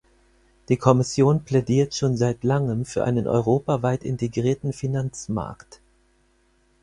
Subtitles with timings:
[0.69, 5.79] Die Kommission plädiert schon seit langem für einen europaweit integrierten Finanzmarkt.